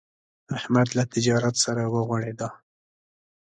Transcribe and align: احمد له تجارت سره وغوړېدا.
احمد 0.57 0.87
له 0.97 1.03
تجارت 1.13 1.55
سره 1.65 1.83
وغوړېدا. 1.93 2.49